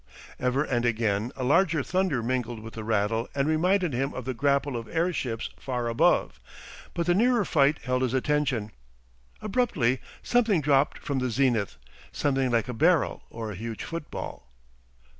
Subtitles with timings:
[0.39, 4.33] Ever and again a larger thunder mingled with the rattle and reminded him of the
[4.33, 6.39] grapple of airships far above,
[6.95, 8.71] but the nearer fight held his attention.
[9.43, 11.77] Abruptly something dropped from the zenith;
[12.11, 14.51] something like a barrel or a huge football.